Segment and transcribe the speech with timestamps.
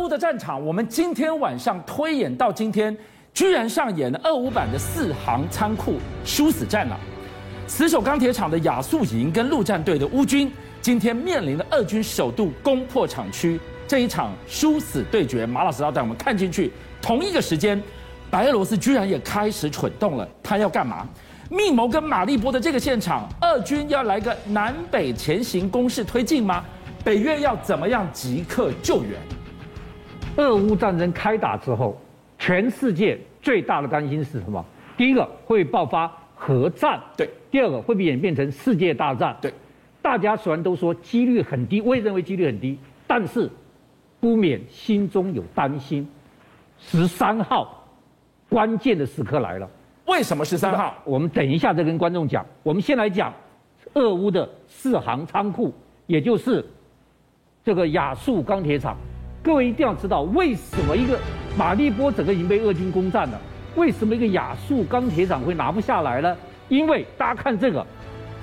[0.00, 2.96] 乌的战场，我们今天晚上推演到今天，
[3.34, 6.98] 居然上演了俄乌版的四行仓库殊死战了。
[7.66, 10.50] 死守钢铁厂的亚速营跟陆战队的乌军，
[10.80, 15.46] 今天面临了俄军首度攻破厂区这一场殊死对决。
[15.46, 16.72] 马老师要带我们看进去。
[17.02, 17.80] 同一个时间，
[18.30, 21.06] 白俄罗斯居然也开始蠢动了，他要干嘛？
[21.48, 26.64] 密谋跟马利波的这个现场，俄军要来个南北前行攻势推进吗？
[27.04, 29.12] 北约要怎么样即刻救援？
[30.40, 32.00] 俄乌战争开打之后，
[32.38, 34.64] 全世界最大的担心是什么？
[34.96, 39.52] 第一个会爆发核战，对；第二个会不会演变成世界大战，对。
[40.00, 43.50] 大家虽然都说几率很低，我也认为几率很低，但是
[44.18, 46.08] 不免心中有担心。
[46.78, 47.86] 十三号
[48.48, 49.68] 关键的时刻来了，
[50.06, 50.94] 为什么十三号？
[51.04, 52.46] 我们等一下再跟观众讲。
[52.62, 53.30] 我们先来讲
[53.92, 55.74] 俄乌的四行仓库，
[56.06, 56.64] 也就是。
[57.62, 58.96] 这个亚速钢铁厂，
[59.42, 61.18] 各位一定要知道，为什么一个
[61.56, 63.40] 马利波整个已经被俄军攻占了？
[63.76, 66.36] 为什么一个亚速钢铁厂会拿不下来呢？
[66.68, 67.86] 因为大家看这个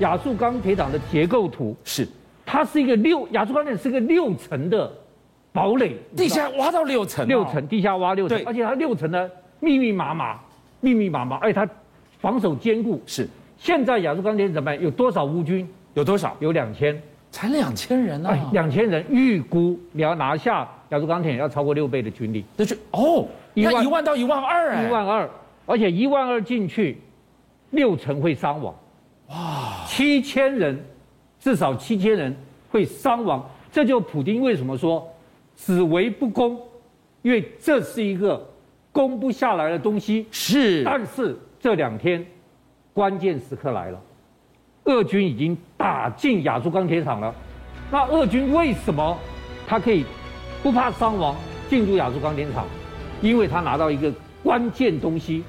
[0.00, 2.06] 亚速钢铁厂的结构图，是
[2.44, 4.92] 它是一个六亚速钢铁是一个六层的
[5.52, 10.38] 堡垒，地下挖到六层，六层地下挖六层，而且它六层呢密密麻麻，
[10.80, 11.68] 密密麻麻，而且它
[12.20, 13.00] 防守坚固。
[13.06, 14.82] 是现在亚速钢铁怎么样？
[14.82, 15.66] 有多少乌军？
[15.94, 16.36] 有多少？
[16.40, 17.00] 有两千。
[17.32, 18.50] 才两千人啊！
[18.52, 22.44] 两千人，预估你要拿下亚洲钢铁要超过六倍的军力。
[22.58, 25.28] 这就哦，一万一万到一万二哎，一万二，
[25.64, 26.98] 而且一万二进去，
[27.70, 28.74] 六成会伤亡。
[29.28, 30.78] 哇，七千人，
[31.40, 32.36] 至少七千人
[32.70, 33.42] 会伤亡。
[33.72, 35.10] 这就普京为什么说
[35.56, 36.60] 只为不攻，
[37.22, 38.46] 因为这是一个
[38.92, 40.26] 攻不下来的东西。
[40.30, 42.24] 是，但是这两天
[42.92, 43.98] 关键时刻来了。
[44.84, 47.34] 俄军已经打进亚速钢铁厂了，
[47.90, 49.16] 那俄军为什么
[49.66, 50.04] 他可以
[50.62, 51.36] 不怕伤亡
[51.70, 52.64] 进入亚速钢铁厂？
[53.20, 55.44] 因为他拿到一个关键东西，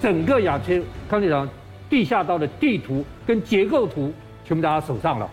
[0.00, 1.48] 整个亚速钢铁厂
[1.90, 4.12] 地下道的地图跟结构图
[4.44, 5.28] 全部在他手上了。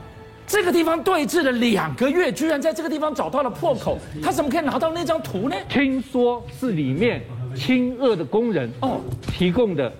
[0.47, 5.55] 这个地方对峙了两个月，居然在这个地方找到了破口，他怎么可以拿到那张图呢？
[5.69, 7.22] 听说是里面
[7.55, 9.91] 亲俄的工人哦提供的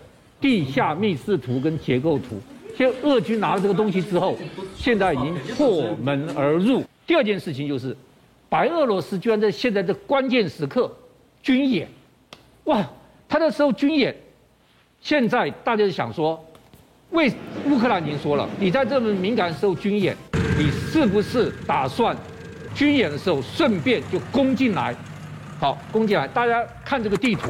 [0.42, 2.42] 地下密室图跟结构图。
[2.78, 4.38] 现在俄军拿了这个东西之后，
[4.76, 6.84] 现在已经破门而入。
[7.08, 7.96] 第二件事情就是，
[8.50, 10.92] 白俄罗斯居然在现在这关键时刻
[11.42, 11.88] 军演，
[12.66, 12.86] 哇！
[13.28, 14.16] 他那时候军演，
[15.02, 16.44] 现在大家就想说，
[17.12, 17.32] 为
[17.66, 20.16] 乌克兰已经说了，你在这么敏感的时候军演，
[20.58, 22.16] 你是不是打算
[22.76, 24.96] 军演的时候顺便就攻进来？
[25.60, 27.50] 好，攻进来，大家看这个地图，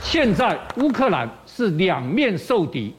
[0.00, 2.92] 现在乌克兰是两面受敌。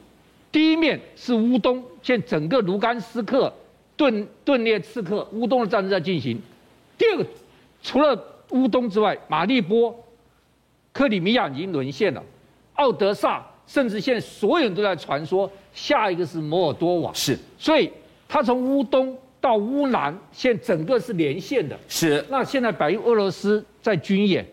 [0.52, 3.52] 第一面是乌东，现在整个卢甘斯克、
[3.96, 6.40] 顿顿涅茨克、乌东的战争在进行。
[6.98, 7.26] 第二个，
[7.82, 9.96] 除了乌东之外，马利波、
[10.92, 12.22] 克里米亚已经沦陷了，
[12.74, 17.12] 奥德萨，甚至现在所有人都在传说下一个是摩尔多瓦。
[17.14, 17.88] 是，所以
[18.28, 21.78] 他从乌东到乌南，现在整个是连线的。
[21.88, 24.44] 是，那现在白俄罗斯在军演，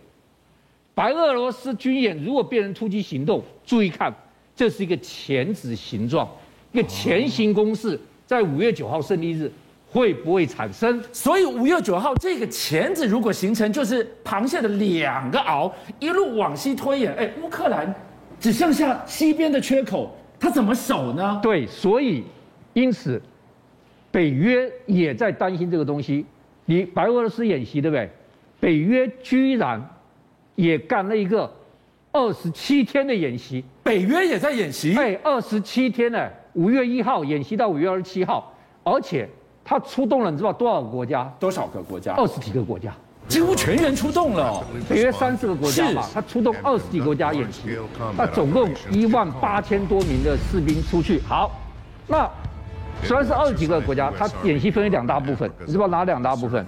[0.94, 4.14] 白俄罗斯军演如果变成突击行动，注意看。
[4.58, 6.28] 这是一个钳子形状，
[6.72, 9.52] 一个钳形攻势，在五月九号胜利日
[9.92, 11.00] 会不会产生？
[11.14, 17.14] 所以五月九号这个钳子如果形成，就是螃蟹的两个螯，一路往西推演。
[17.14, 17.94] 哎，乌克兰
[18.40, 21.40] 只剩下西边的缺口，他怎么守呢？
[21.44, 22.24] 对，所以
[22.74, 23.22] 因此
[24.10, 26.26] 北约也在担心这个东西。
[26.66, 28.10] 你白俄罗斯演习对不对？
[28.60, 29.88] 北约居然
[30.56, 31.54] 也干了一个。
[32.18, 34.98] 二十七天的演习，北约也在演习。
[34.98, 38.52] 哎，二十七天呢，五月一号演习到五月二十七号，
[38.84, 39.30] 而且
[39.64, 41.32] 他出动了，你知道多少个国家？
[41.40, 42.16] 多少个国家？
[42.16, 42.92] 二十几个国家，
[43.28, 44.64] 几乎全员出动了哦。
[44.90, 47.78] 北约三十个国家嘛，他出动二十几个国家演习，
[48.18, 51.22] 那总共一万八千多名的士兵出去。
[51.22, 51.52] 好，
[52.08, 52.28] 那
[53.04, 56.66] 虽然是二十几个国家，他演习分为两大部分，你知道哪两大部分？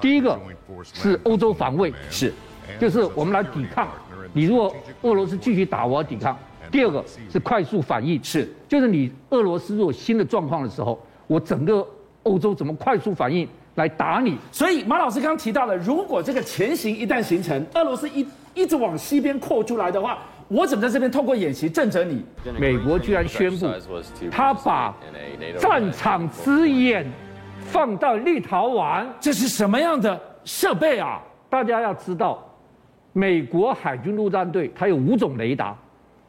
[0.00, 0.38] 第一个
[0.84, 2.32] 是欧洲防卫，是，
[2.80, 3.88] 就是我们来抵抗。
[4.32, 6.36] 你如果俄罗斯继续打，我要抵抗。
[6.70, 11.86] 第二个是快速反应，是，就是你俄罗斯如果新的状况的时候，我整个
[12.24, 14.36] 欧洲怎么快速反应来打你？
[14.50, 20.18] 所以马老师刚刚提到了，如果这个前行一旦形成，俄罗斯一一直往西边扩出来的话，
[20.48, 22.24] 我怎么在这边透过演习震着你？
[22.58, 23.68] 美国居然宣布，
[24.32, 24.92] 他把
[25.60, 27.08] 战场之眼
[27.60, 31.22] 放到立陶宛，这是什么样的设备啊？
[31.48, 32.44] 大家要知道。
[33.14, 35.74] 美国海军陆战队它有五种雷达，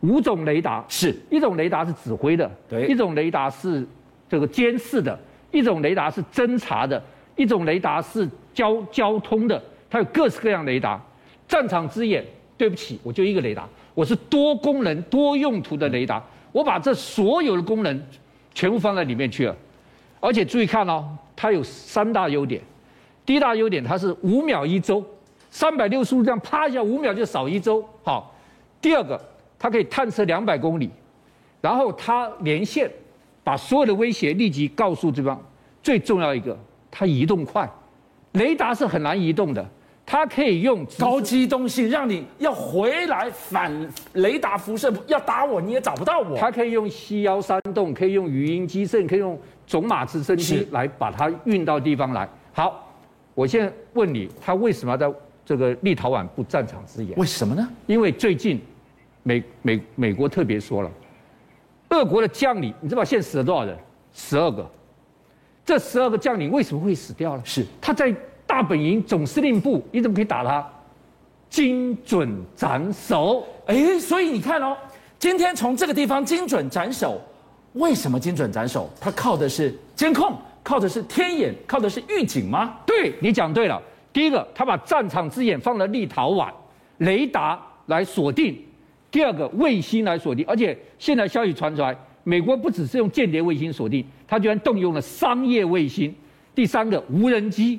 [0.02, 3.86] 五种雷达是一种雷达是指挥的，对，一种雷达是
[4.30, 5.20] 这个监视的，
[5.52, 7.04] 一种雷达是侦察的，
[7.36, 11.02] 一种雷达是交交通的，它它有各式各样雷达。
[11.48, 12.22] 战场之眼，
[12.58, 16.22] 对不起，我就一个雷达，我是多功能、多用途的雷达，
[16.52, 18.04] 我把这所有的功能
[18.54, 19.56] 全部放在里面去了。
[20.20, 22.62] 而且注意看哦，它有三大优点。
[23.26, 25.02] 第一大优点，它是五秒一周，
[25.50, 27.84] 三百六十度这样啪一下，五秒就扫一周。
[28.04, 28.36] 好，
[28.82, 29.20] 第二个，
[29.58, 30.90] 它可以探测两百公里，
[31.62, 32.92] 然后它连线，
[33.44, 35.42] 把所有的威胁立即告诉对方。
[35.82, 36.58] 最重要一个，
[36.90, 37.70] 它移动快，
[38.34, 39.64] 雷达是很难移动的，
[40.04, 43.72] 它可以用高机动性，让你要回来反
[44.14, 46.36] 雷达辐射，要打我你也找不到我。
[46.38, 52.28] 它可以用 C 幺三洞，可以用语音机，甚至可以用种马直升机来把它运到地方来。
[52.52, 52.92] 好，
[53.36, 55.08] 我现在问你，它为什么要在
[55.46, 57.16] 这个立陶宛不战场之眼？
[57.18, 57.68] 为什么呢？
[57.86, 58.60] 因为最近
[59.24, 60.92] 美美美国特别说了，
[61.90, 63.78] 俄国的将领，你知道现在死了多少人？
[64.14, 64.70] 十二个。
[65.64, 67.42] 这十二个将领为什么会死掉了？
[67.44, 68.14] 是他在
[68.46, 70.68] 大本营总司令部，你怎么可以打他？
[71.50, 73.46] 精准斩首。
[73.66, 74.78] 哎，所以你看哦，
[75.18, 77.20] 今天从这个地方精准斩首，
[77.74, 78.90] 为什么精准斩首？
[79.00, 82.78] 他靠的是监控，靠的是天眼，靠的是预警吗？
[82.86, 83.82] 对，你讲对了。
[84.16, 86.50] 第一个，他把战场之眼放了立陶宛，
[87.00, 88.54] 雷达来锁定；
[89.12, 90.46] 第二个，卫星来锁定。
[90.48, 91.94] 而且现在消息传出来。
[92.24, 96.16] 美国不只是用间谍卫星锁定，他居然动用了商业卫星。
[96.56, 97.78] 第三个无人机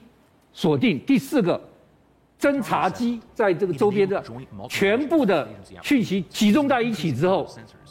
[0.53, 1.59] 锁定，第四个
[2.39, 4.23] 侦察机在这个周边的
[4.69, 5.49] 全部的
[5.83, 7.49] 讯息集中在一起之后，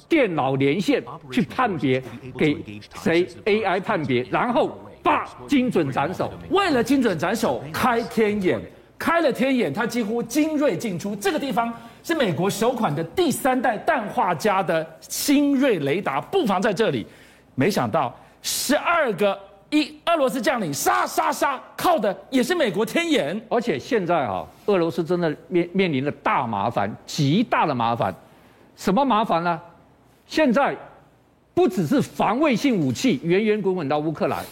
[0.07, 2.01] 电脑连线去判别
[2.38, 2.56] 给
[3.01, 6.33] 谁 AI 判别，然后把精准斩首。
[6.49, 8.59] 为了精准斩首，开天眼，
[8.97, 11.15] 开了天眼，它几乎精锐尽出。
[11.15, 11.71] 这个地方。
[12.05, 17.03] 是美国首款的第三代氮化镓的新锐雷达布防在这里，
[17.55, 19.35] 没想到十二个
[19.71, 23.41] 一俄罗斯将领杀杀杀，靠的也是美国天眼。
[23.49, 28.13] 而且现在啊，俄罗斯真的面面临了大麻烦，极大的麻烦。
[28.75, 29.59] 什么麻烦呢？
[30.27, 30.77] 现在
[31.55, 34.45] 不只是防卫性武器源源滚滚到乌克兰。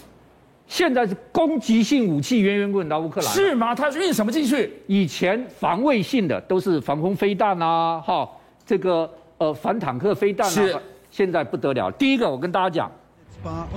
[0.68, 3.76] 现在是攻击性武器源源滚滚到乌克兰，是吗？
[3.76, 4.72] 他运什么进去？
[4.88, 8.30] 以前防卫性的都是防空飞弹啊，哈，
[8.66, 10.76] 这个呃反坦克飞弹啊，是
[11.12, 11.92] 现在不得了。
[11.92, 12.92] 第一个，我跟大家讲。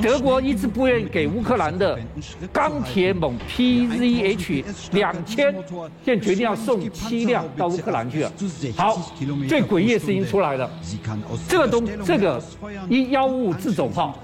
[0.01, 1.99] 德国一直不愿意给乌克兰的
[2.53, 5.55] 钢铁猛 PZH 两千，
[6.05, 8.33] 现在决定要送七辆到乌克兰去了。
[8.77, 8.97] 好，
[9.49, 10.71] 最诡异的事情出来了，
[11.49, 12.43] 这个东这个
[12.89, 14.15] 一幺五五自走炮，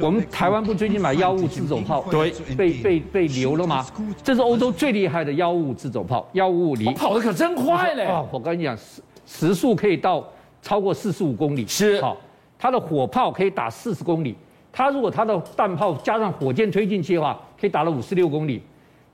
[0.00, 3.86] 我们台湾不最近买幺五五自走炮，对，被被被留了吗？
[4.22, 8.06] 这是欧洲最厉害的幺五五自走炮，幺五五零，跑的可真快嘞！
[8.30, 10.22] 我跟你讲，时时速可以到
[10.60, 12.16] 超过四十五公里，是好，
[12.58, 14.36] 它的火炮可以打四十公里。
[14.76, 18.60] 它如果它的弹炮加上火箭推进器的话，可以打了五十六公里。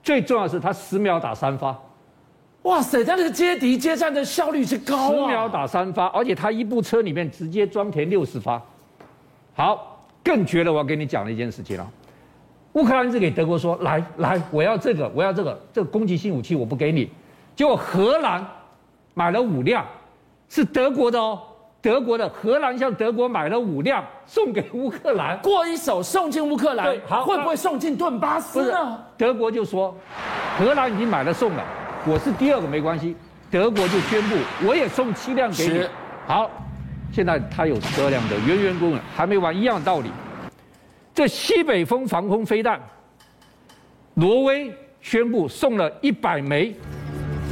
[0.02, 1.78] 最重要的是，它十秒打三发。
[2.62, 5.08] 哇塞，它这个接敌接战的效率是高啊！
[5.08, 8.60] 十秒打三发，而且它一部车里面直接装填六十发。
[9.54, 11.86] 好，更绝了，我要跟你讲的一件事情了。
[12.72, 17.10] 乌克兰是给德国说：“来来，我要这个，我要这个，这个攻击性武器我不给你。”
[17.54, 18.46] 结果荷兰
[19.12, 19.84] 买了五辆，
[20.48, 21.38] 是德国的哦。
[21.82, 29.02] 德国的荷兰向德国买了五辆，送给乌克兰，过一手送进乌克兰，好，会不会送进顿巴斯呢？
[29.16, 29.96] 德国就说，
[30.58, 31.64] 荷兰已经买了送了，
[32.06, 33.16] 我是第二个没关系。
[33.50, 35.88] 德国就宣布，我也送七辆给你。
[36.26, 36.50] 好，
[37.10, 40.10] 现在他有十二辆的源源滚滚，还没完，一样的道理。
[41.14, 42.78] 这西北风防空飞弹，
[44.12, 44.70] 挪威
[45.00, 46.74] 宣布送了一百枚，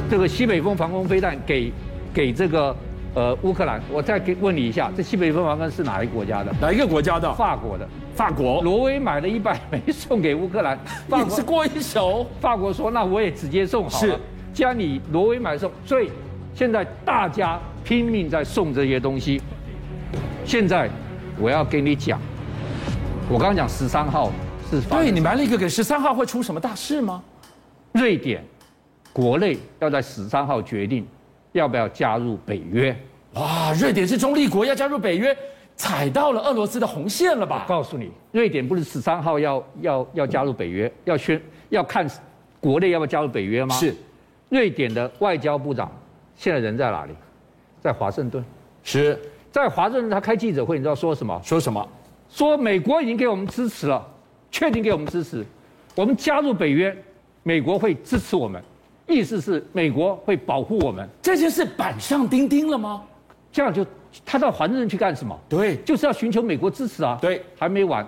[0.07, 1.73] 这个西北风防空飞弹给
[2.13, 2.75] 给这个。
[3.15, 6.53] 呃，乌克兰，我再给问你一下，这西北风防弹是哪一个国家的？
[6.61, 7.33] 哪一个国家的？
[7.33, 7.87] 法国的。
[8.13, 8.61] 法国。
[8.61, 12.25] 挪威买了一百 枚送给乌克兰，法国是过一手。
[12.39, 14.19] 法国说：“那我也直接送好了。”是。
[14.53, 16.11] 既然你挪威买送，所以
[16.53, 19.41] 现在大家拼命在送这些东西。
[20.45, 20.89] 现在
[21.39, 22.19] 我要跟你讲，
[23.27, 24.31] 我刚刚讲十三号
[24.69, 24.79] 是。
[24.81, 27.23] 对，你买了一个给十三号，会出什么大事吗？
[27.93, 28.43] 瑞典
[29.11, 31.07] 国内要在十三号决定。
[31.51, 32.95] 要不要加入北约？
[33.33, 35.35] 哇，瑞典是中立国，要加入北约，
[35.75, 37.63] 踩到了俄罗斯的红线了吧？
[37.67, 41.39] 我告诉你，瑞典不是十三号要要要加入北约，要宣
[41.69, 42.09] 要看
[42.59, 43.75] 国内要不要加入北约吗？
[43.75, 43.95] 是，
[44.49, 45.91] 瑞典的外交部长
[46.35, 47.13] 现在人在哪里？
[47.81, 48.43] 在华盛顿。
[48.83, 49.19] 是
[49.51, 51.39] 在华盛顿，他开记者会，你知道说什么？
[51.43, 51.87] 说什么？
[52.29, 54.05] 说美国已经给我们支持了，
[54.49, 55.45] 确定给我们支持，
[55.95, 56.95] 我们加入北约，
[57.43, 58.61] 美国会支持我们。
[59.09, 63.03] 意思是美国会保护我们，这件事板上钉钉了吗？
[63.51, 63.85] 这样就
[64.25, 65.37] 他到华盛顿去干什么？
[65.49, 67.17] 对，就是要寻求美国支持啊。
[67.21, 68.07] 对，还没完，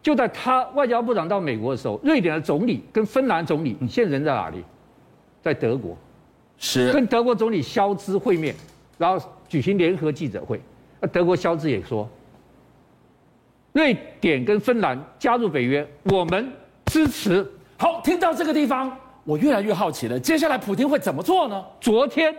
[0.00, 4.64] 就在他外交部长到美国的时候，瑞典的总理跟芬兰总理，你现在人在哪里？
[5.42, 5.96] 在德国，
[6.56, 8.54] 是跟德国总理肖兹会面，
[8.96, 10.60] 然后举行联合记者会。
[11.00, 12.08] 那德国肖兹也说，
[13.72, 16.50] 瑞典跟芬兰加入北约，我们
[16.86, 17.46] 支持。
[17.76, 20.18] 好，听到这个地方，我越来越好奇了。
[20.20, 21.64] 接下来普京会怎么做呢？
[21.80, 22.34] 昨天，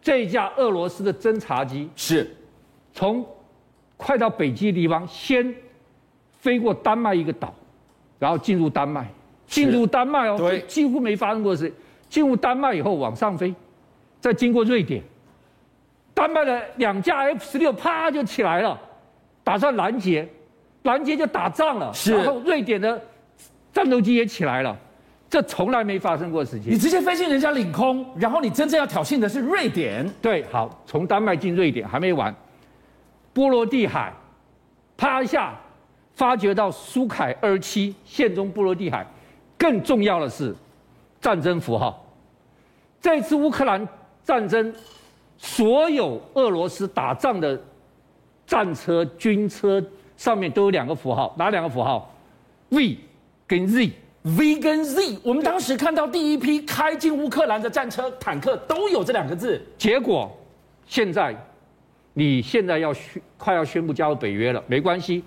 [0.00, 2.34] 这一架俄罗斯的侦察机是
[2.92, 3.26] 从
[3.96, 5.54] 快到北极的地方，先
[6.38, 7.54] 飞过丹麦一个岛，
[8.18, 9.06] 然后进入丹麦，
[9.46, 11.72] 进入丹麦哦，对，几乎没发生过事。
[12.08, 13.54] 进入丹麦以后往上飞，
[14.20, 15.02] 再经过瑞典，
[16.12, 18.78] 丹麦的两架 F 十六啪就起来了，
[19.42, 20.28] 打算拦截，
[20.82, 21.90] 拦截就打仗了。
[21.94, 23.02] 是，然后瑞典的
[23.72, 24.78] 战斗机也起来了，
[25.32, 26.70] 这从来没发生过的事情。
[26.70, 30.06] 你直接飞进人家领空，然后你真正要挑衅的是瑞典。
[30.20, 32.34] 对，好，从丹麦进瑞典还没完，
[33.32, 34.12] 波罗的海，
[34.94, 35.58] 啪一下
[36.12, 39.06] 发掘到苏凯二七现中波罗的海，
[39.56, 40.54] 更重要的是
[41.18, 42.06] 战争符号。
[43.00, 43.88] 这次乌克兰
[44.22, 44.70] 战争，
[45.38, 47.58] 所有俄罗斯打仗的
[48.46, 49.82] 战车、军车
[50.14, 52.14] 上面都有两个符号，哪两个符号
[52.68, 52.98] ？V
[53.46, 53.66] 跟
[54.24, 55.18] Z，V 跟 Z。
[55.22, 59.60] 我们当时看到第一批开进乌克兰的战车、坦克都有这两个字。
[59.76, 60.30] 结果
[60.86, 61.34] 现在，
[62.14, 65.22] 你现在要宣快要宣布加入北约了，没关系，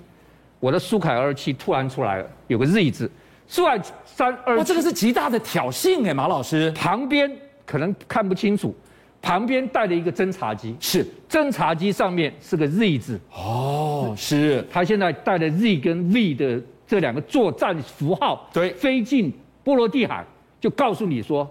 [0.59, 3.11] 我的苏凯二七突然出来了，有个 Z 字，
[3.47, 4.57] 苏凯三二。
[4.57, 7.31] 哇，这个是极大的挑衅哎，马老师旁边。
[7.67, 8.75] 可能看不清楚，
[9.23, 13.19] 旁边带了一个侦察机，是侦察机上面是个 Z 字。
[13.33, 14.63] 哦，是。
[14.71, 20.25] 他现在带了 Z 跟 V 的这两个作战符号，对，飞进波罗的海，
[20.59, 21.47] 就告诉你说，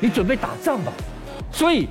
[0.00, 0.92] 你准备打仗吧。
[1.52, 1.86] 所以，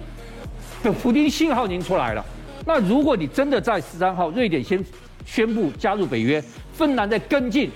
[0.84, 2.26] 的普丁信号已经出来了。
[2.66, 4.84] 那如果你真的在十三号，瑞典先
[5.26, 7.72] 宣布加入北约，芬兰再跟进，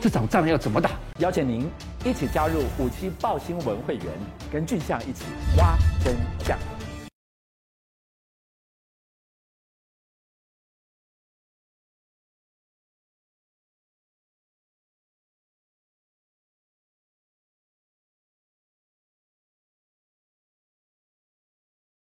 [0.00, 0.90] 这场仗要怎么打？
[1.18, 1.68] 邀请您
[2.04, 4.04] 一起加入五七报新闻会员，
[4.52, 5.24] 跟俊相一起
[5.56, 6.56] 挖真相。